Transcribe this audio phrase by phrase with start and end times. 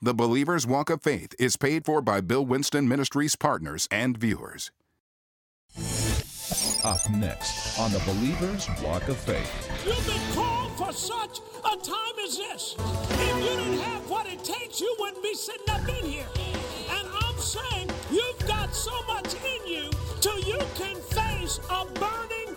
[0.00, 4.70] The Believer's Walk of Faith is paid for by Bill Winston Ministries partners and viewers.
[6.84, 9.68] Up next on the Believer's Walk of Faith.
[9.84, 12.76] You've been called for such a time as this.
[12.78, 16.28] If you didn't have what it takes, you wouldn't be sitting up in here.
[16.90, 19.90] And I'm saying you've got so much in you
[20.20, 22.47] till you can face a burning,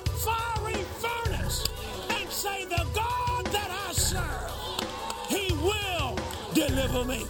[6.91, 7.25] deliver me.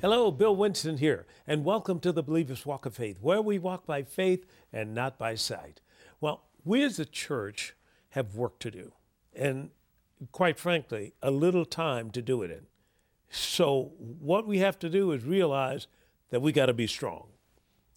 [0.00, 3.86] Hello, Bill Winston here, and welcome to the Believer's Walk of Faith, where we walk
[3.86, 5.80] by faith and not by sight.
[6.20, 7.74] Well, we as a church
[8.10, 8.92] have work to do,
[9.34, 9.70] and
[10.32, 12.66] quite frankly, a little time to do it in.
[13.30, 15.86] So, what we have to do is realize
[16.30, 17.28] that we got to be strong.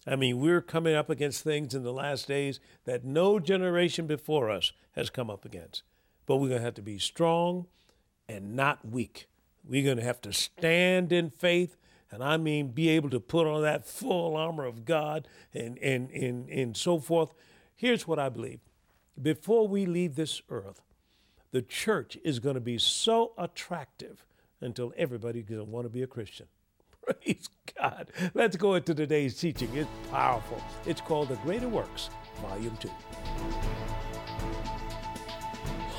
[0.06, 4.50] I mean, we're coming up against things in the last days that no generation before
[4.50, 5.82] us has come up against.
[6.26, 7.66] But we're going to have to be strong
[8.28, 9.28] and not weak.
[9.64, 11.76] We're going to have to stand in faith
[12.10, 16.10] and I mean be able to put on that full armor of God and, and,
[16.10, 17.32] and, and so forth.
[17.74, 18.60] Here's what I believe
[19.20, 20.82] before we leave this earth,
[21.50, 24.24] the church is going to be so attractive
[24.60, 26.46] until everybody's going to want to be a Christian.
[27.02, 28.10] Praise God.
[28.34, 29.70] Let's go into today's teaching.
[29.74, 30.62] It's powerful.
[30.86, 32.88] It's called The Greater Works, Volume 2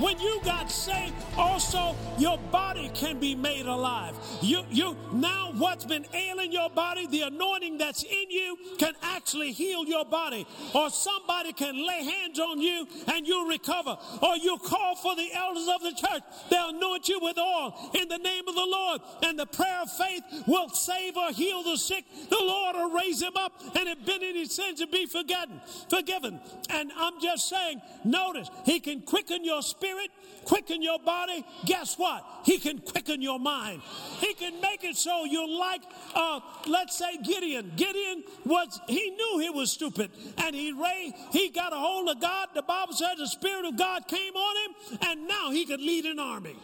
[0.04, 4.14] when you got saved, also your body can be made alive.
[4.42, 9.54] You, you now what's been ailing your body, the anointing that's in you can actually
[9.54, 10.46] heal your body.
[10.76, 13.98] Or somebody can lay hands on you and you'll recover.
[14.22, 16.24] Or you call for the elders of the church.
[16.50, 19.02] They'll anoint you with oil in the name of the Lord.
[19.24, 22.04] And the prayer of faith will save or heal the sick.
[22.30, 26.42] The Lord will raise him up and if been any sins to be forgotten, forgiven.
[26.70, 30.12] And I'm just saying, notice, he can quicken your spirit spirit,
[30.46, 32.24] quicken your body, guess what?
[32.44, 33.82] He can quicken your mind.
[34.20, 35.82] He can make it so you're like,
[36.16, 37.72] uh, let's say Gideon.
[37.76, 42.20] Gideon was, he knew he was stupid and he ray, he got a hold of
[42.20, 42.50] God.
[42.54, 46.06] The Bible says the Spirit of God came on him and now he could lead
[46.06, 46.56] an army.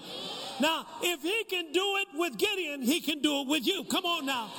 [0.60, 3.86] Now, if he can do it with Gideon, he can do it with you.
[3.86, 4.52] Come on now.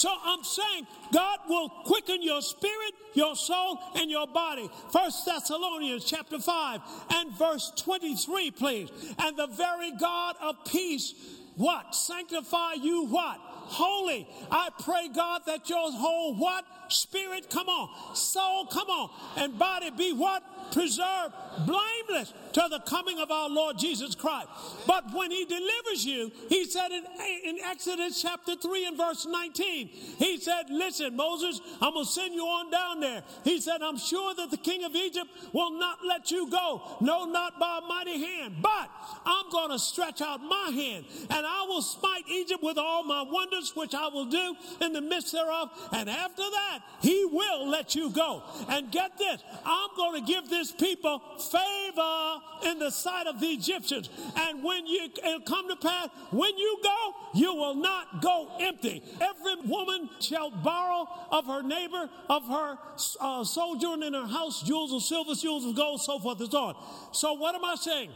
[0.00, 4.70] So I'm saying God will quicken your spirit, your soul, and your body.
[4.90, 6.80] First Thessalonians chapter 5
[7.16, 8.88] and verse 23, please.
[9.18, 11.12] And the very God of peace,
[11.56, 11.94] what?
[11.94, 13.40] Sanctify you what?
[13.42, 14.26] Holy.
[14.50, 16.64] I pray, God, that your whole what?
[16.88, 18.16] Spirit, come on.
[18.16, 19.10] Soul, come on.
[19.36, 20.42] And body be what?
[20.72, 21.34] Preserved
[21.66, 24.48] blameless to the coming of our Lord Jesus Christ.
[24.86, 27.04] But when he delivers you, he said in,
[27.44, 32.34] in Exodus chapter 3 and verse 19, he said, Listen, Moses, I'm going to send
[32.34, 33.22] you on down there.
[33.44, 36.96] He said, I'm sure that the king of Egypt will not let you go.
[37.00, 38.56] No, not by a mighty hand.
[38.60, 38.90] But
[39.24, 43.22] I'm going to stretch out my hand and I will smite Egypt with all my
[43.22, 45.70] wonders, which I will do in the midst thereof.
[45.92, 48.42] And after that, he will let you go.
[48.68, 53.46] And get this, I'm going to give this people favor in the sight of the
[53.46, 54.10] Egyptians.
[54.36, 59.02] And when you it'll come to pass, when you go, you will not go empty.
[59.20, 62.78] Every woman shall borrow of her neighbor, of her
[63.20, 66.58] uh, sojourn in her house, jewels of silver, jewels of gold, so forth and so
[66.58, 66.76] on.
[67.12, 68.10] So what am I saying?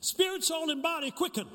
[0.00, 1.46] Spirit, soul, and body quicken.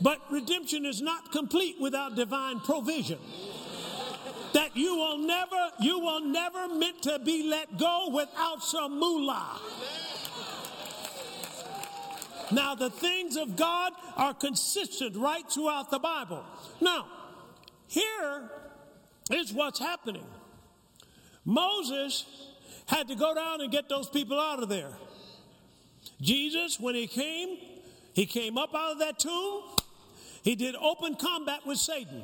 [0.00, 3.18] But redemption is not complete without divine provision
[4.52, 9.60] that you will never, you will never meant to be let go without some moolah.
[12.52, 16.44] Now, the things of God are consistent right throughout the Bible.
[16.80, 17.06] Now,
[17.86, 18.50] here
[19.30, 20.26] is what's happening.
[21.44, 22.26] Moses
[22.86, 24.90] had to go down and get those people out of there.
[26.20, 27.56] Jesus, when he came,
[28.14, 29.62] he came up out of that tomb.
[30.42, 32.22] He did open combat with Satan.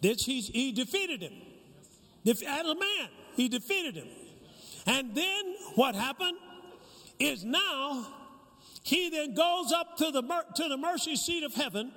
[0.00, 1.32] This, he, he defeated him.
[2.26, 4.08] As a man, he defeated him.
[4.86, 6.38] And then what happened
[7.18, 8.06] is now
[8.82, 10.22] he then goes up to the,
[10.56, 11.92] to the mercy seat of heaven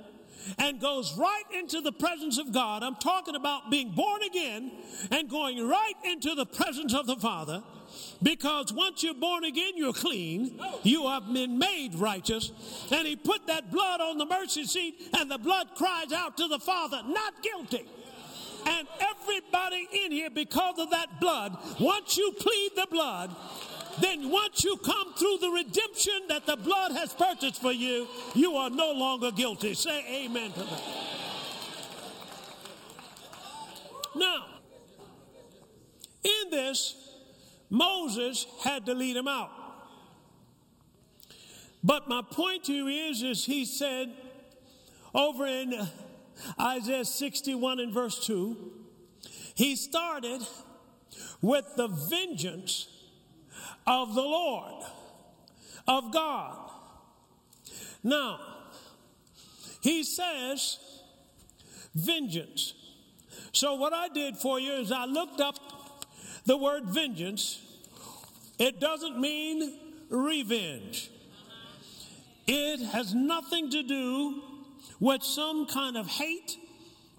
[0.58, 2.84] and goes right into the presence of God.
[2.84, 4.72] I'm talking about being born again
[5.12, 7.64] and going right into the presence of the Father.
[8.22, 10.60] Because once you're born again, you're clean.
[10.84, 12.52] You have been made righteous.
[12.92, 16.48] And he put that blood on the mercy seat, and the blood cries out to
[16.48, 17.86] the Father, not guilty.
[18.68, 23.34] And everybody in here, because of that blood, once you plead the blood,
[24.02, 28.56] then once you come through the redemption that the blood has purchased for you, you
[28.56, 29.74] are no longer guilty.
[29.74, 30.82] Say amen to that.
[34.16, 34.46] Now,
[36.24, 36.96] in this,
[37.70, 39.52] Moses had to lead him out.
[41.84, 44.12] But my point to you is, is he said
[45.14, 45.88] over in
[46.60, 48.58] Isaiah 61 and verse 2,
[49.56, 50.42] he started
[51.42, 52.88] with the vengeance
[53.86, 54.84] of the Lord,
[55.88, 56.72] of God.
[58.04, 58.40] Now,
[59.82, 60.80] he says,
[61.96, 62.74] vengeance.
[63.52, 65.58] So, what I did for you is I looked up
[66.46, 67.62] the word vengeance.
[68.60, 69.80] It doesn't mean
[70.10, 71.10] revenge,
[72.48, 74.44] it has nothing to do
[75.00, 76.58] with some kind of hate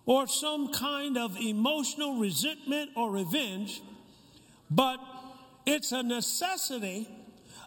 [0.07, 3.83] or some kind of emotional resentment or revenge,
[4.71, 4.99] but
[5.67, 7.09] it's a necessity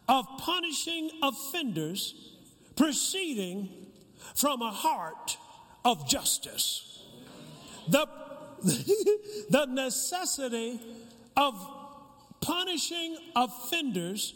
[0.07, 2.15] of punishing offenders
[2.75, 3.69] proceeding
[4.35, 5.37] from a heart
[5.85, 7.03] of justice.
[7.87, 8.07] The,
[9.49, 10.79] the necessity
[11.37, 11.53] of
[12.41, 14.33] punishing offenders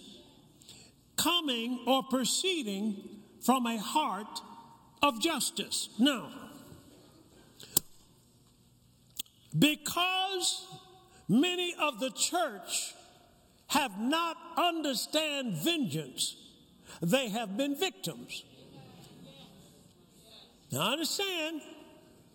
[1.18, 2.96] coming or proceeding
[3.42, 4.42] from a heart
[5.06, 5.90] of justice.
[6.00, 6.30] Now,
[9.58, 10.66] because
[11.30, 12.96] many of the church
[13.68, 16.36] have not understand vengeance,
[17.02, 18.44] they have been victims.
[20.72, 21.62] Now understand,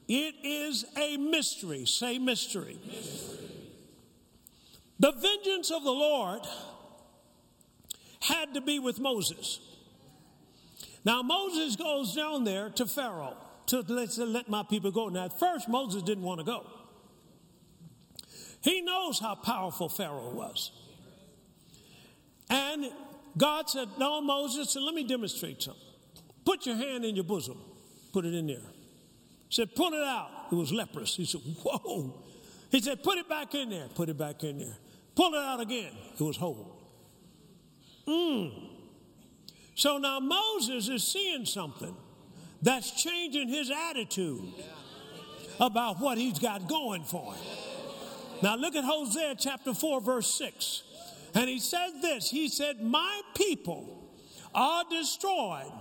[0.07, 1.87] it is a mystery.
[1.87, 2.79] Say mystery.
[2.87, 3.39] mystery.
[5.01, 6.43] The vengeance of the Lord
[8.21, 9.61] had to be with Moses.
[11.05, 13.37] Now Moses goes down there to Pharaoh
[13.67, 15.09] to let, to let my people go.
[15.09, 16.67] Now at first Moses didn't want to go.
[18.63, 20.73] He knows how powerful Pharaoh was.
[22.51, 22.91] And
[23.37, 25.83] God said, No, Moses, let me demonstrate something.
[26.45, 27.59] Put your hand in your bosom.
[28.13, 28.57] Put it in there.
[28.57, 30.31] He said, Pull it out.
[30.51, 31.17] It was leprous.
[31.17, 32.23] He said, Whoa.
[32.71, 33.87] He said, Put it back in there.
[33.95, 34.77] Put it back in there.
[35.15, 35.93] Pull it out again.
[36.19, 36.77] It was whole.
[38.07, 38.71] Mm.
[39.81, 41.97] So now Moses is seeing something
[42.61, 44.53] that's changing his attitude
[45.59, 47.43] about what he's got going for him.
[48.43, 50.83] Now look at Hosea chapter 4, verse 6.
[51.35, 54.07] And he said this He said, My people
[54.55, 55.73] are destroyed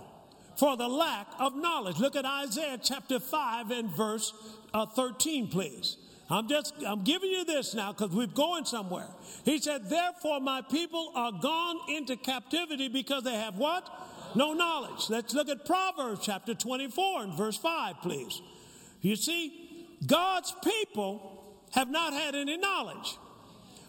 [0.56, 2.00] for the lack of knowledge.
[2.00, 4.34] Look at Isaiah chapter 5 and verse
[4.74, 5.98] uh, 13, please.
[6.31, 9.07] I'm just, I'm giving you this now because we're going somewhere.
[9.45, 13.89] He said, Therefore, my people are gone into captivity because they have what?
[14.35, 15.09] No knowledge.
[15.09, 18.41] Let's look at Proverbs chapter 24 and verse 5, please.
[19.01, 23.17] You see, God's people have not had any knowledge.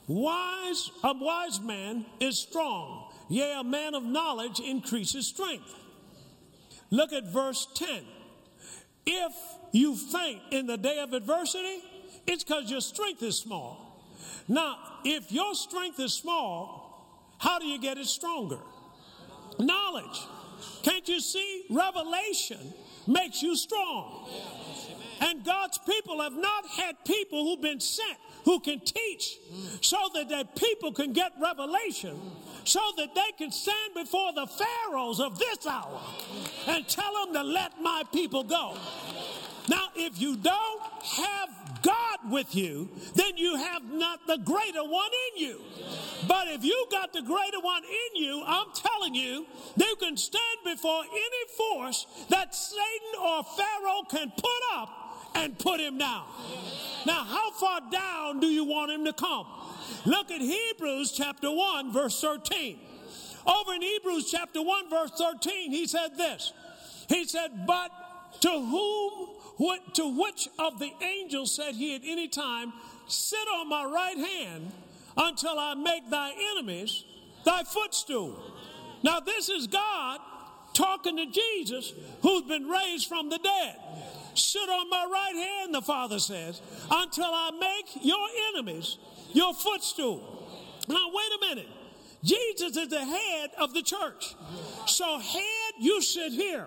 [0.06, 3.12] Wise, a wise man is strong.
[3.28, 5.75] Yea, a man of knowledge increases strength.
[6.90, 8.02] Look at verse 10.
[9.06, 9.32] If
[9.72, 11.82] you faint in the day of adversity,
[12.26, 14.02] it's because your strength is small.
[14.49, 18.58] Now, if your strength is small, how do you get it stronger?
[19.58, 20.26] Knowledge.
[20.82, 21.67] Can't you see?
[21.70, 22.75] Revelation
[23.06, 24.28] makes you strong.
[25.20, 29.38] And God's people have not had people who've been sent who can teach
[29.82, 32.19] so that their people can get revelation
[32.64, 36.00] so that they can stand before the pharaohs of this hour
[36.69, 38.76] and tell them to let my people go.
[39.69, 41.49] Now, if you don't have
[41.82, 45.61] God with you, then you have not the greater one in you.
[46.29, 49.47] But if you got the greater one in you, I'm telling you,
[49.77, 54.88] you can stand before any force that Satan or Pharaoh can put up
[55.35, 56.25] and put him down.
[57.07, 59.47] Now, how far down do you want him to come?
[60.04, 62.78] Look at Hebrews chapter 1, verse 13.
[63.47, 66.52] Over in Hebrews chapter 1, verse 13, he said this.
[67.09, 67.90] He said, But
[68.40, 69.28] to whom
[69.61, 72.73] what, to which of the angels said he at any time,
[73.09, 74.73] Sit on my right hand
[75.19, 77.05] until I make thy enemies
[77.45, 78.43] thy footstool?
[79.02, 80.19] Now, this is God
[80.73, 83.76] talking to Jesus who's been raised from the dead.
[84.35, 88.97] Sit on my right hand, the Father says, until I make your enemies
[89.35, 90.49] your footstool.
[90.88, 91.69] Now, wait a minute.
[92.25, 94.35] Jesus is the head of the church.
[94.87, 96.66] So, head, you sit here.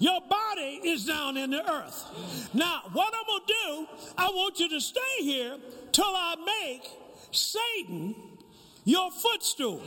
[0.00, 2.50] Your body is down in the earth.
[2.54, 5.58] Now, what I'm going to do, I want you to stay here
[5.92, 6.36] till I
[6.70, 6.88] make
[7.32, 8.14] Satan
[8.84, 9.82] your footstool.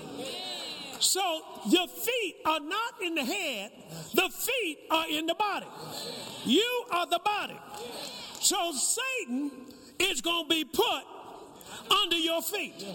[1.00, 3.72] So, your feet are not in the head,
[4.14, 5.66] the feet are in the body.
[6.46, 7.58] You are the body.
[8.40, 9.52] So, Satan
[9.98, 11.04] is going to be put
[12.04, 12.86] under your feet.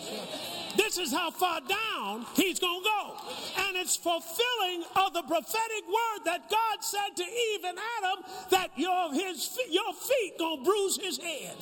[0.77, 3.17] This is how far down he's going to go.
[3.67, 8.71] And it's fulfilling of the prophetic word that God said to Eve and Adam that
[8.77, 11.55] your, his, your feet going to bruise his head.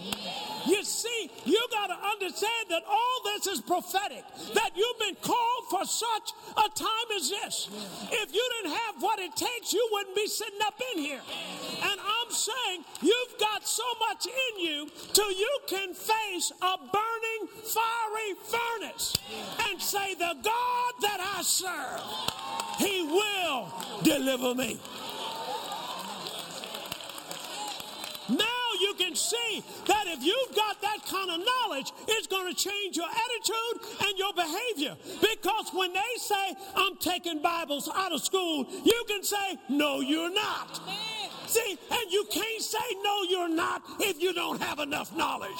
[0.66, 5.64] You see, you got to understand that all this is prophetic, that you've been called
[5.70, 7.68] for such a time as this.
[8.10, 11.20] If you didn't have what it takes, you wouldn't be sitting up in here.
[11.82, 12.00] And
[12.32, 19.14] Saying you've got so much in you till you can face a burning, fiery furnace
[19.68, 22.00] and say, The God that I serve,
[22.78, 23.70] He will
[24.02, 24.80] deliver me.
[28.30, 32.54] Now you can see that if you've got that kind of knowledge, it's going to
[32.54, 34.96] change your attitude and your behavior.
[35.20, 40.32] Because when they say, I'm taking Bibles out of school, you can say, No, you're
[40.32, 40.80] not.
[41.52, 45.50] See, and you can't say, No, you're not if you don't have enough knowledge.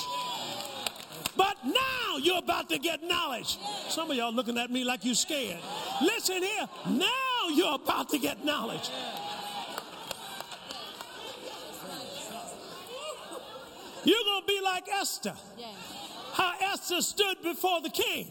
[1.37, 3.59] But now you're about to get knowledge.
[3.91, 5.61] Some of y'all looking at me like you're scared.
[6.01, 6.69] Listen here.
[6.89, 8.89] Now you're about to get knowledge.
[14.05, 15.35] You're going to be like Esther.
[16.33, 18.31] How Esther stood before the king.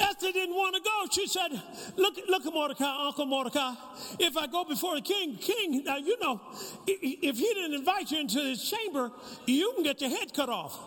[0.00, 1.06] Esther didn't want to go.
[1.10, 1.50] She said,
[1.96, 3.74] Look, look at Mordecai, Uncle Mordecai.
[4.18, 6.40] If I go before the king, king, now you know,
[6.86, 9.10] if he didn't invite you into his chamber,
[9.46, 10.78] you can get your head cut off.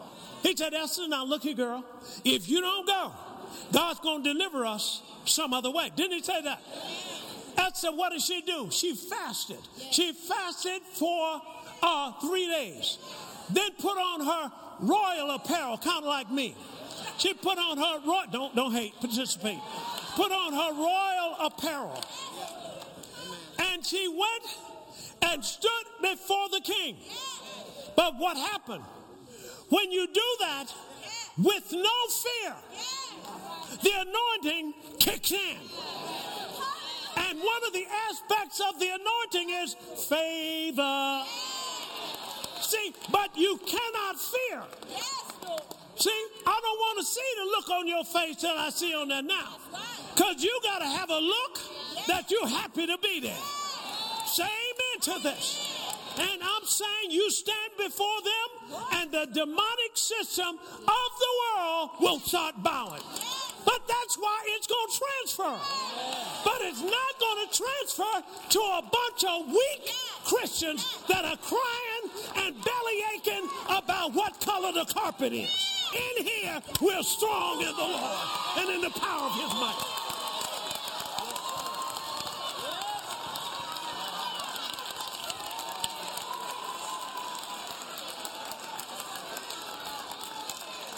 [0.43, 1.85] He said, Esther, now look here, girl.
[2.25, 3.11] If you don't go,
[3.71, 5.91] God's going to deliver us some other way.
[5.95, 6.61] Didn't he say that?
[7.57, 8.69] Esther, what did she do?
[8.71, 9.59] She fasted.
[9.91, 11.41] She fasted for
[11.83, 12.97] uh, three days.
[13.49, 16.55] Then put on her royal apparel, kind of like me.
[17.21, 19.59] She put on her royal, don't, don't hate, participate.
[20.15, 22.03] Put on her royal apparel.
[23.59, 24.57] And she went
[25.21, 26.97] and stood before the king.
[27.95, 28.83] But what happened?
[29.69, 30.65] When you do that
[31.37, 32.55] with no fear,
[33.83, 35.57] the anointing kicks in.
[37.17, 39.75] And one of the aspects of the anointing is
[40.09, 41.23] favor.
[42.61, 44.63] See, but you cannot fear.
[46.01, 49.09] See, I don't want to see the look on your face that I see on
[49.09, 49.57] there now.
[50.15, 51.59] Because you got to have a look
[52.07, 53.43] that you're happy to be there.
[54.25, 55.77] Say amen to this.
[56.17, 62.19] And I'm saying you stand before them, and the demonic system of the world will
[62.19, 63.03] start bowing.
[63.63, 65.55] But that's why it's going to transfer.
[66.43, 69.93] But it's not going to transfer to a bunch of weak
[70.25, 75.80] Christians that are crying and belly aching about what color the carpet is.
[75.93, 78.19] In here, we're strong in the Lord
[78.57, 79.91] and in the power of his might.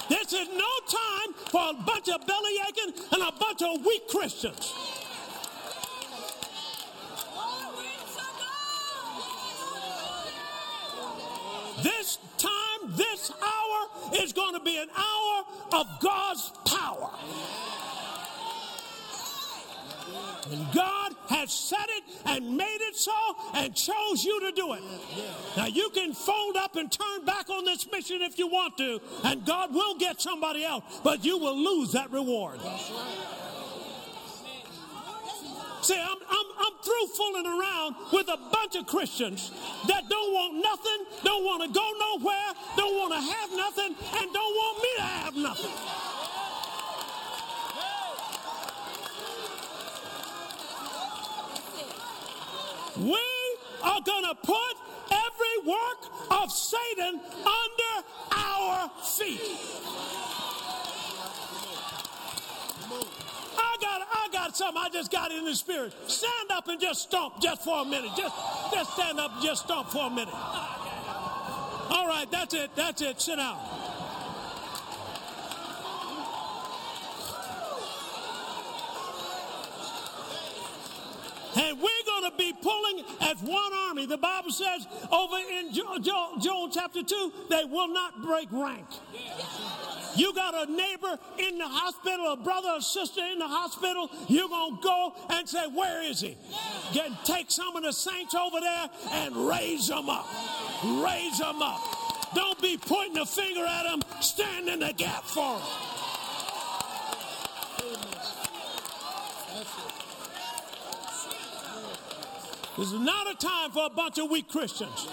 [0.10, 4.08] This is no time for a bunch of belly aching and a bunch of weak
[4.08, 4.74] Christians.
[11.82, 17.10] This time, this hour is going to be an hour of God's power.
[20.52, 23.12] And God has said it and made it so
[23.54, 24.84] and chose you to do it.
[25.56, 29.00] Now you can fold up and turn back on this mission if you want to,
[29.24, 32.60] and God will get somebody else, but you will lose that reward.
[35.82, 39.52] See, I'm, I'm, I'm through fooling around with a bunch of Christians
[39.88, 44.34] that don't want nothing, don't want to go nowhere, don't want to have nothing, and
[44.34, 45.72] don't want me to have nothing.
[52.96, 54.76] We are going to put
[55.12, 59.40] every work of Satan under our feet.
[63.58, 64.82] I got, I got something.
[64.84, 65.94] I just got in the spirit.
[66.08, 68.12] Stand up and just stomp just for a minute.
[68.18, 68.36] Just,
[68.74, 70.34] just stand up and just stomp for a minute.
[70.34, 72.72] All right, that's it.
[72.76, 73.22] That's it.
[73.22, 73.58] Sit down.
[81.56, 84.06] And we're to be pulling as one army.
[84.06, 88.86] The Bible says over in Joel, Joel, Joel chapter 2, they will not break rank.
[90.16, 94.48] You got a neighbor in the hospital, a brother or sister in the hospital, you're
[94.48, 96.38] going to go and say, Where is he?
[96.94, 100.28] Get, take some of the saints over there and raise them up.
[100.84, 101.82] Raise them up.
[102.36, 105.93] Don't be pointing a finger at them, stand in the gap for them.
[112.78, 115.08] This is not a time for a bunch of weak Christians.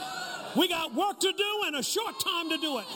[0.57, 2.87] We got work to do and a short time to do it.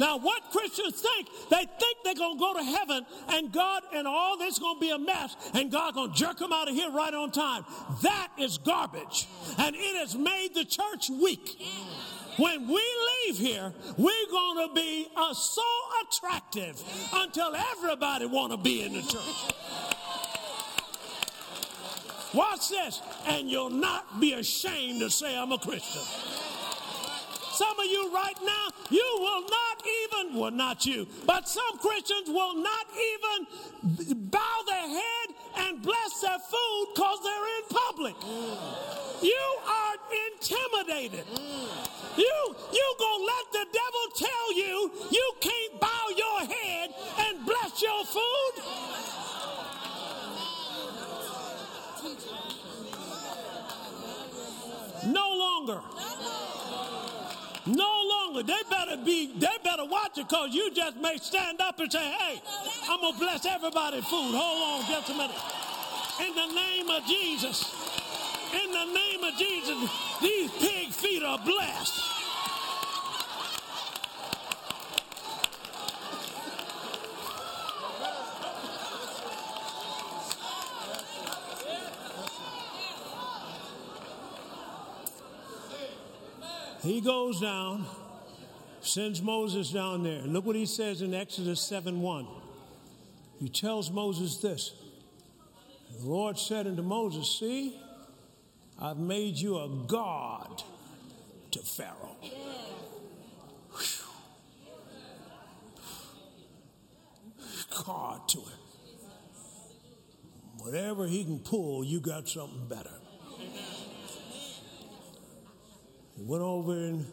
[0.00, 4.08] Now, what Christians think, they think they're going to go to heaven and God and
[4.08, 6.68] all this is going to be a mess and God going to jerk them out
[6.68, 7.64] of here right on time.
[8.02, 9.28] That is garbage.
[9.58, 11.60] And it has made the church weak.
[12.36, 12.82] when we
[13.26, 15.62] leave here, we're going to be uh, so
[16.02, 19.54] attractive until everybody want to be in the church.
[22.34, 26.02] Watch this, and you'll not be ashamed to say I'm a Christian.
[27.52, 32.28] Some of you right now, you will not even, well, not you, but some Christians
[32.28, 38.14] will not even bow their head and bless their food because they're in public.
[39.22, 39.94] You are
[40.32, 41.24] intimidated.
[42.16, 47.80] You you gonna let the devil tell you you can't bow your head and bless
[47.80, 49.04] your food?
[55.06, 55.34] No
[55.66, 55.82] longer.
[57.66, 58.42] No longer.
[58.42, 61.98] They better be, they better watch it because you just may stand up and say,
[61.98, 62.42] hey,
[62.88, 64.34] I'm going to bless everybody's food.
[64.34, 65.36] Hold on just a minute.
[66.20, 67.74] In the name of Jesus.
[68.52, 69.90] In the name of Jesus,
[70.20, 72.13] these pig feet are blessed.
[86.84, 87.86] He goes down,
[88.82, 90.20] sends Moses down there.
[90.20, 92.26] Look what he says in Exodus 7 1.
[93.40, 94.74] He tells Moses this
[95.98, 97.74] The Lord said unto Moses, See,
[98.78, 100.62] I've made you a God
[101.52, 102.16] to Pharaoh.
[107.86, 108.58] God to him.
[110.58, 112.90] Whatever he can pull, you got something better.
[116.16, 117.06] He went over and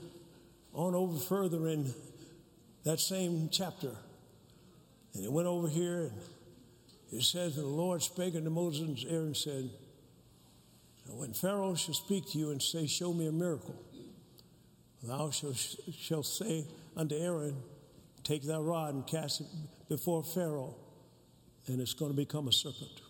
[0.74, 1.94] on over further in
[2.84, 3.92] that same chapter.
[5.14, 6.12] And he went over here
[7.12, 9.70] and it says, And the Lord spake unto Moses and Aaron said,
[11.08, 13.76] When Pharaoh shall speak to you and say, Show me a miracle,
[15.04, 16.66] thou shalt, shalt say
[16.96, 17.56] unto Aaron,
[18.24, 19.48] Take thy rod and cast it
[19.90, 20.76] before Pharaoh,
[21.68, 23.02] and it's going to become a serpent.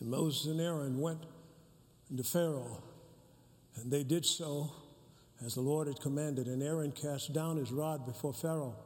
[0.00, 1.20] And Moses and Aaron went
[2.10, 2.82] into Pharaoh
[3.80, 4.72] and they did so
[5.44, 6.46] as the Lord had commanded.
[6.46, 8.76] And Aaron cast down his rod before Pharaoh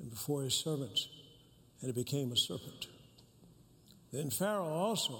[0.00, 1.08] and before his servants,
[1.80, 2.88] and it became a serpent.
[4.12, 5.18] Then Pharaoh also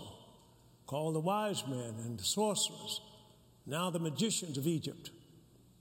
[0.86, 3.00] called the wise men and the sorcerers,
[3.66, 5.10] now the magicians of Egypt.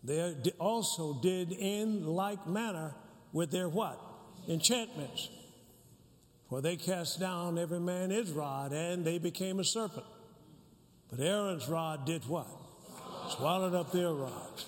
[0.03, 2.95] They also did in like manner
[3.33, 3.99] with their what?
[4.47, 5.29] Enchantments.
[6.49, 10.05] For they cast down every man his rod, and they became a serpent.
[11.09, 12.47] But Aaron's rod did what?
[13.37, 14.65] Swallowed up their rods.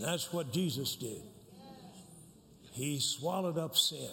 [0.00, 1.22] That's what Jesus did.
[2.72, 4.10] He swallowed up sin.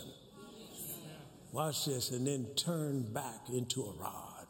[1.52, 4.48] Watch this, and then turned back into a rod.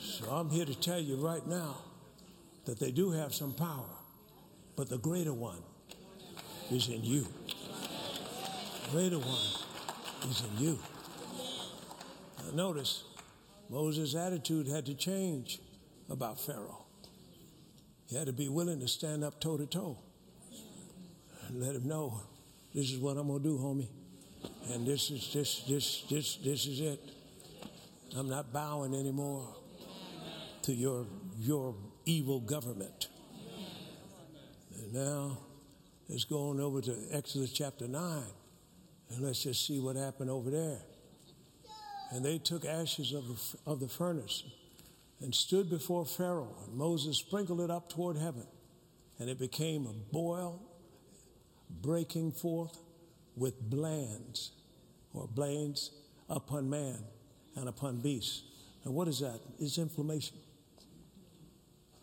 [0.00, 1.76] So I'm here to tell you right now
[2.64, 3.90] that they do have some power,
[4.76, 5.58] but the greater one
[6.70, 7.26] is in you.
[8.84, 10.78] The greater one is in you.
[12.38, 13.04] Now notice,
[13.68, 15.58] Moses' attitude had to change
[16.08, 16.81] about Pharaoh.
[18.12, 19.96] You had to be willing to stand up toe to toe
[21.48, 22.20] and let him know
[22.74, 23.88] this is what I'm gonna do, homie.
[24.70, 27.00] And this is this this this this is it.
[28.14, 29.48] I'm not bowing anymore
[30.60, 31.06] to your
[31.38, 33.08] your evil government.
[34.76, 35.38] And now
[36.06, 38.24] let's go on over to Exodus chapter 9
[39.08, 40.80] and let's just see what happened over there.
[42.10, 44.44] And they took ashes of the, of the furnace
[45.22, 46.56] and stood before Pharaoh.
[46.66, 48.46] And Moses sprinkled it up toward heaven,
[49.18, 50.60] and it became a boil
[51.80, 52.76] breaking forth
[53.36, 54.52] with blands
[55.14, 55.90] or blains
[56.28, 56.98] upon man
[57.56, 58.42] and upon beasts.
[58.84, 59.40] And what is that?
[59.58, 60.36] It's inflammation.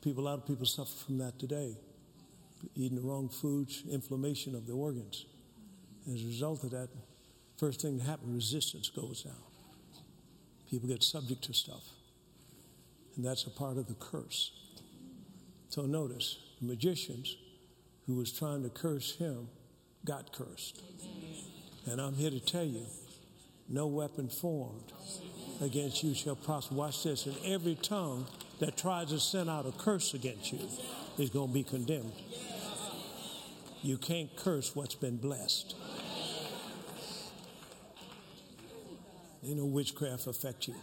[0.01, 1.75] People, a lot of people suffer from that today.
[2.75, 5.25] Eating the wrong foods, inflammation of the organs.
[6.07, 6.89] As a result of that,
[7.57, 9.33] first thing that happens, resistance goes down.
[10.69, 11.83] People get subject to stuff.
[13.15, 14.51] And that's a part of the curse.
[15.69, 17.35] So notice, the magicians
[18.05, 19.47] who was trying to curse him
[20.05, 20.81] got cursed.
[21.85, 22.85] And I'm here to tell you,
[23.67, 24.93] no weapon formed
[25.61, 26.75] against you shall prosper.
[26.75, 27.25] Watch this.
[27.25, 28.25] And every tongue
[28.59, 30.59] that tries to send out a curse against you
[31.17, 32.13] is going to be condemned.
[33.81, 35.75] You can't curse what's been blessed.
[39.45, 40.75] Ain't no witchcraft affect you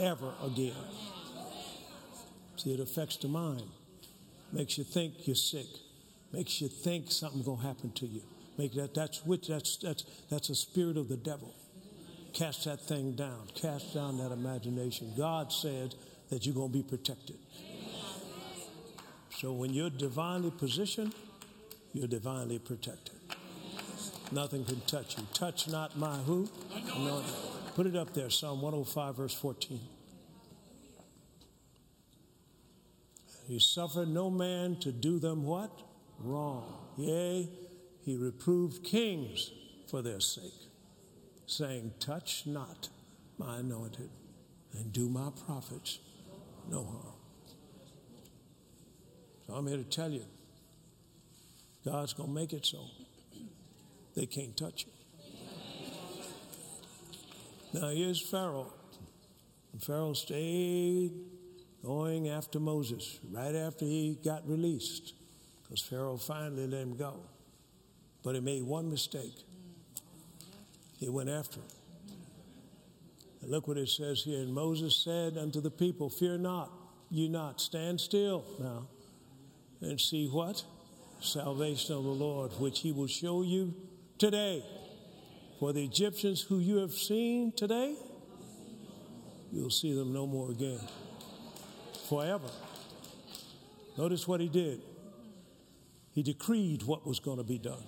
[0.00, 0.72] ever again.
[2.56, 3.62] See, it affects the mind.
[4.52, 5.66] Makes you think you're sick.
[6.32, 8.22] Makes you think something's gonna happen to you.
[8.56, 11.54] Make that that's which that's that's that's a spirit of the devil.
[12.32, 13.48] Cast that thing down.
[13.54, 15.12] Cast down that imagination.
[15.16, 15.94] God said
[16.30, 17.36] that you're gonna be protected.
[19.30, 21.14] So when you're divinely positioned,
[21.92, 23.14] you're divinely protected.
[24.32, 25.24] Nothing can touch you.
[25.32, 26.48] Touch not my who?
[26.74, 27.47] Anointed.
[27.78, 29.78] Put it up there, Psalm 105, verse 14.
[33.46, 35.70] He suffered no man to do them what?
[36.18, 36.76] Wrong.
[36.96, 37.48] Yea,
[38.00, 39.52] he reproved kings
[39.88, 40.60] for their sake,
[41.46, 42.88] saying, Touch not
[43.38, 44.10] my anointed,
[44.72, 46.00] and do my prophets
[46.68, 47.14] no harm.
[49.46, 50.24] So I'm here to tell you,
[51.84, 52.86] God's going to make it so.
[54.16, 54.97] They can't touch you.
[57.72, 58.72] Now here's Pharaoh.
[59.72, 61.12] And Pharaoh stayed
[61.84, 65.14] going after Moses right after he got released
[65.62, 67.20] because Pharaoh finally let him go.
[68.22, 69.44] But he made one mistake.
[70.98, 71.66] He went after him.
[73.42, 74.40] And look what it says here.
[74.40, 76.72] And Moses said unto the people, Fear not,
[77.10, 78.86] you not, stand still now
[79.80, 80.64] and see what?
[81.20, 83.74] Salvation of the Lord, which he will show you
[84.18, 84.64] today.
[85.58, 87.96] For the Egyptians who you have seen today,
[89.50, 90.80] you'll see them no more again.
[92.08, 92.48] Forever.
[93.96, 94.80] Notice what he did.
[96.12, 97.82] He decreed what was going to be done.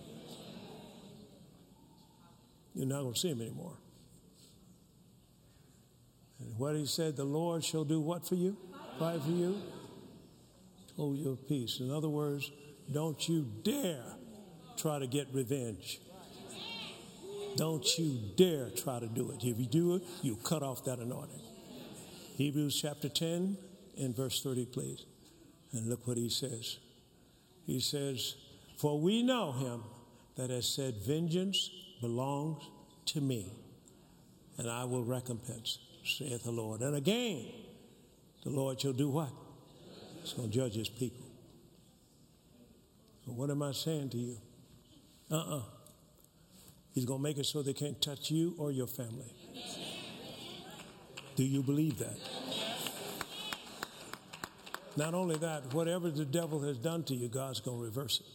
[2.74, 3.76] You're not going to see him anymore.
[6.40, 8.56] And what he said, the Lord shall do what for you?
[8.98, 9.60] Fight for you?
[10.96, 11.78] Hold your peace.
[11.80, 12.50] In other words,
[12.92, 14.04] don't you dare
[14.76, 16.00] try to get revenge.
[17.56, 19.44] Don't you dare try to do it.
[19.44, 21.42] If you do it, you cut off that anointing.
[22.36, 23.56] Hebrews chapter 10
[23.98, 25.04] and verse 30, please.
[25.72, 26.78] And look what he says.
[27.66, 28.36] He says,
[28.76, 29.82] For we know him
[30.36, 32.62] that has said, Vengeance belongs
[33.06, 33.52] to me,
[34.56, 36.80] and I will recompense, saith the Lord.
[36.80, 37.46] And again,
[38.42, 39.30] the Lord shall do what?
[40.22, 41.26] He's going to judge his people.
[43.26, 44.36] What am I saying to you?
[45.30, 45.56] Uh uh-uh.
[45.58, 45.62] uh
[46.92, 49.32] He's going to make it so they can't touch you or your family.
[51.36, 52.18] Do you believe that?
[54.96, 58.26] Not only that, whatever the devil has done to you, God's going to reverse it.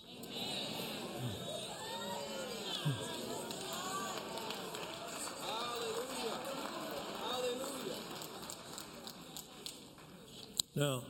[10.75, 11.03] Now,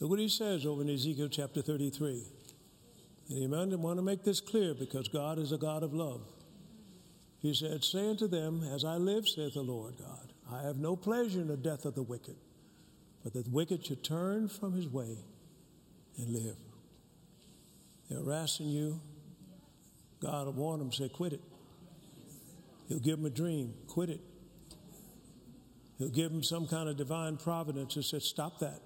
[0.00, 2.37] look what he says over in Ezekiel chapter 33.
[3.30, 6.22] And he want to make this clear because God is a God of love.
[7.40, 10.96] He said, Say unto them, As I live, saith the Lord God, I have no
[10.96, 12.36] pleasure in the death of the wicked,
[13.22, 15.18] but that the wicked should turn from his way
[16.16, 16.56] and live.
[18.08, 19.00] They're harassing you.
[20.20, 21.42] God will warn them, say, Quit it.
[22.88, 24.20] He'll give them a dream, quit it.
[25.98, 28.80] He'll give them some kind of divine providence and say, Stop that.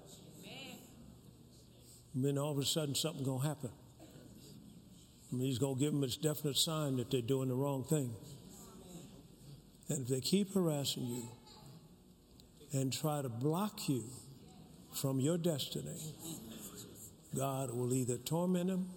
[2.13, 3.71] And then all of a sudden, something's going to happen.
[5.39, 8.13] He's going to give them a definite sign that they're doing the wrong thing.
[9.89, 11.23] And if they keep harassing you
[12.71, 14.03] and try to block you
[14.93, 15.99] from your destiny,
[17.35, 18.89] God will either torment them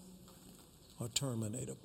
[1.01, 1.77] or terminate them.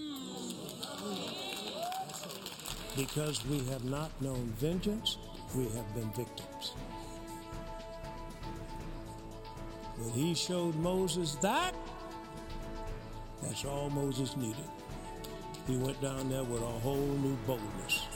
[2.96, 5.18] Because we have not known vengeance,
[5.56, 6.74] we have been victims.
[9.98, 11.74] But he showed Moses that
[13.42, 14.70] that's all Moses needed.
[15.68, 18.08] He went down there with a whole new boldness.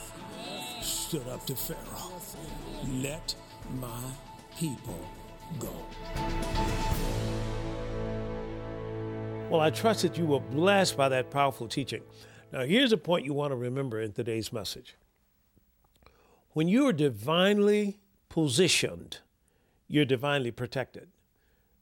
[0.80, 2.12] Stood up to Pharaoh.
[2.88, 3.34] Let
[3.80, 4.00] my
[4.58, 4.98] people
[5.58, 5.72] go.
[9.50, 12.02] Well, I trust that you were blessed by that powerful teaching.
[12.52, 14.96] Now, here's a point you want to remember in today's message.
[16.50, 19.18] When you are divinely positioned,
[19.88, 21.08] you're divinely protected.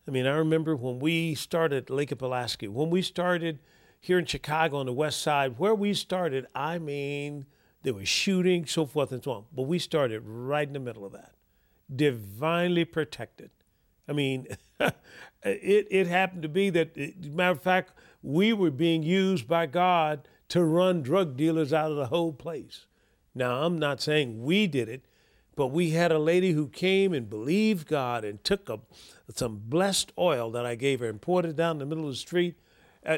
[0.06, 3.58] I mean, I remember when we started Lake of Pulaski, when we started
[4.00, 7.46] here in Chicago on the west side, where we started, I mean,
[7.82, 9.44] there was shooting, so forth and so on.
[9.54, 11.32] But we started right in the middle of that,
[11.94, 13.50] divinely protected.
[14.06, 14.46] I mean,
[14.80, 20.28] it, it happened to be that, matter of fact, we were being used by God
[20.48, 22.86] to run drug dealers out of the whole place.
[23.34, 25.06] Now, I'm not saying we did it,
[25.56, 28.80] but we had a lady who came and believed God and took a,
[29.34, 32.16] some blessed oil that I gave her and poured it down the middle of the
[32.16, 32.58] street.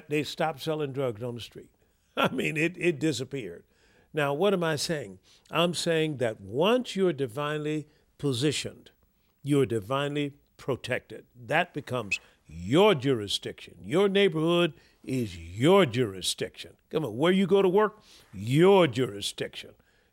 [0.09, 1.71] They stopped selling drugs on the street.
[2.17, 3.65] I mean, it, it disappeared.
[4.13, 5.19] Now, what am I saying?
[5.51, 7.87] I'm saying that once you're divinely
[8.19, 8.91] positioned,
[9.43, 11.25] you're divinely protected.
[11.39, 13.75] That becomes your jurisdiction.
[13.83, 14.73] Your neighborhood
[15.05, 16.73] is your jurisdiction.
[16.91, 18.01] Come on, where you go to work,
[18.33, 19.71] your jurisdiction.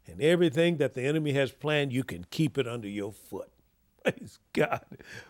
[0.08, 3.50] And everything that the enemy has planned, you can keep it under your foot.
[4.04, 4.82] Praise God.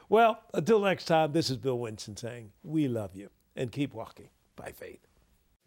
[0.09, 4.29] Well, until next time, this is Bill Winston saying, We love you and keep walking
[4.55, 5.05] by faith.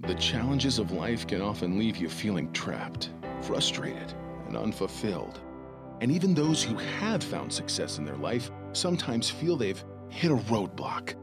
[0.01, 3.11] The challenges of life can often leave you feeling trapped,
[3.43, 4.13] frustrated,
[4.47, 5.41] and unfulfilled.
[6.01, 10.37] And even those who have found success in their life sometimes feel they've hit a
[10.37, 11.15] roadblock,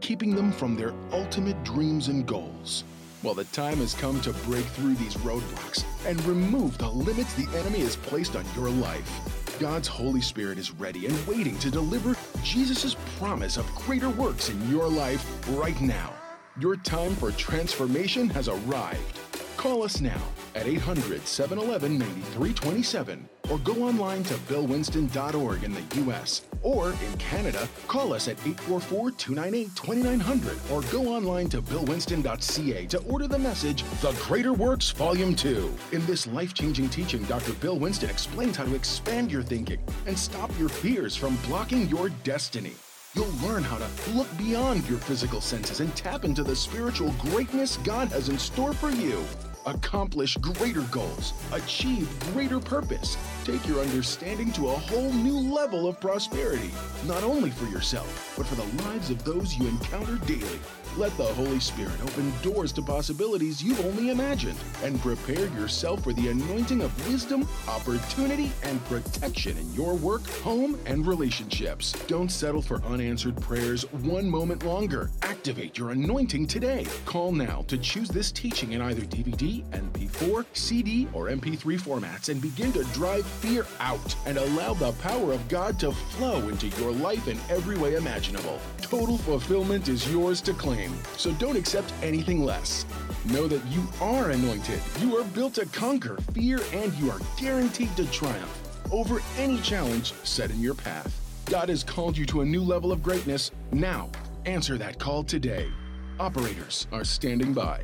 [0.00, 2.84] keeping them from their ultimate dreams and goals.
[3.24, 7.48] Well, the time has come to break through these roadblocks and remove the limits the
[7.58, 9.10] enemy has placed on your life.
[9.58, 14.70] God's Holy Spirit is ready and waiting to deliver Jesus' promise of greater works in
[14.70, 15.24] your life
[15.56, 16.12] right now.
[16.60, 19.18] Your time for transformation has arrived.
[19.56, 20.20] Call us now
[20.54, 26.42] at 800 711 9327 or go online to billwinston.org in the U.S.
[26.64, 32.98] Or in Canada, call us at 844 298 2900 or go online to billwinston.ca to
[33.00, 35.72] order the message The Greater Works Volume 2.
[35.92, 37.52] In this life changing teaching, Dr.
[37.52, 42.08] Bill Winston explains how to expand your thinking and stop your fears from blocking your
[42.24, 42.72] destiny.
[43.14, 47.76] You'll learn how to look beyond your physical senses and tap into the spiritual greatness
[47.84, 49.22] God has in store for you.
[49.66, 55.98] Accomplish greater goals, achieve greater purpose, take your understanding to a whole new level of
[56.00, 56.70] prosperity,
[57.06, 60.60] not only for yourself, but for the lives of those you encounter daily.
[60.96, 66.12] Let the Holy Spirit open doors to possibilities you've only imagined and prepare yourself for
[66.12, 71.92] the anointing of wisdom, opportunity, and protection in your work, home, and relationships.
[72.06, 75.10] Don't settle for unanswered prayers one moment longer.
[75.22, 76.86] Activate your anointing today.
[77.06, 82.40] Call now to choose this teaching in either DVD, MP4, CD, or MP3 formats and
[82.40, 86.92] begin to drive fear out and allow the power of God to flow into your
[86.92, 88.60] life in every way imaginable.
[88.80, 90.83] Total fulfillment is yours to claim,
[91.16, 92.86] so don't accept anything less.
[93.26, 97.96] Know that you are anointed, you are built to conquer fear, and you are guaranteed
[97.96, 101.20] to triumph over any challenge set in your path.
[101.46, 103.50] God has called you to a new level of greatness.
[103.72, 104.10] Now,
[104.46, 105.68] answer that call today.
[106.18, 107.82] Operators are standing by.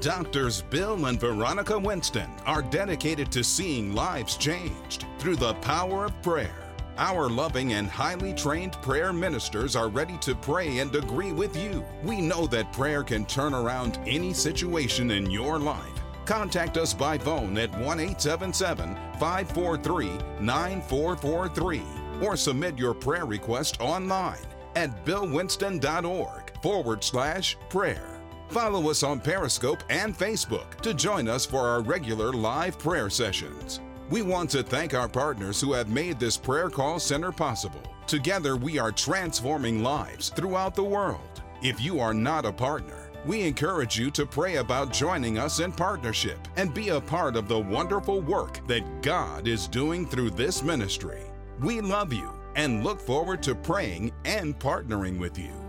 [0.00, 6.22] Doctors Bill and Veronica Winston are dedicated to seeing lives changed through the power of
[6.22, 6.61] prayer.
[7.02, 11.84] Our loving and highly trained prayer ministers are ready to pray and agree with you.
[12.04, 16.00] We know that prayer can turn around any situation in your life.
[16.26, 21.82] Contact us by phone at 1 877 543 9443
[22.20, 28.20] or submit your prayer request online at billwinston.org forward slash prayer.
[28.46, 33.80] Follow us on Periscope and Facebook to join us for our regular live prayer sessions.
[34.12, 37.80] We want to thank our partners who have made this prayer call center possible.
[38.06, 41.40] Together, we are transforming lives throughout the world.
[41.62, 45.72] If you are not a partner, we encourage you to pray about joining us in
[45.72, 50.62] partnership and be a part of the wonderful work that God is doing through this
[50.62, 51.22] ministry.
[51.60, 55.61] We love you and look forward to praying and partnering with you.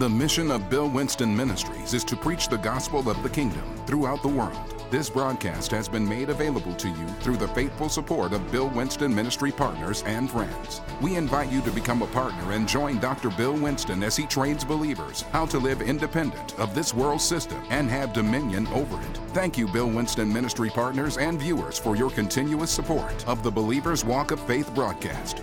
[0.00, 4.22] The mission of Bill Winston Ministries is to preach the gospel of the kingdom throughout
[4.22, 4.56] the world.
[4.90, 9.14] This broadcast has been made available to you through the faithful support of Bill Winston
[9.14, 10.80] Ministry partners and friends.
[11.02, 13.28] We invite you to become a partner and join Dr.
[13.28, 17.90] Bill Winston as he trains believers how to live independent of this world system and
[17.90, 19.20] have dominion over it.
[19.34, 24.02] Thank you, Bill Winston Ministry partners and viewers, for your continuous support of the Believer's
[24.02, 25.42] Walk of Faith broadcast.